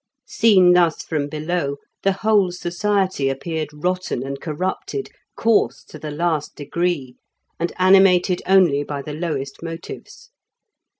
[0.25, 6.55] Seen thus from below, the whole society appeared rotten and corrupted, coarse to the last
[6.55, 7.17] degree,
[7.59, 10.31] and animated only by the lowest motives.